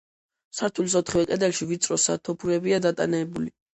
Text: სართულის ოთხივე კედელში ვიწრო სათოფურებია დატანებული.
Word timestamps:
სართულის 0.59 0.95
ოთხივე 1.01 1.27
კედელში 1.33 1.67
ვიწრო 1.73 1.99
სათოფურებია 2.07 2.81
დატანებული. 2.87 3.57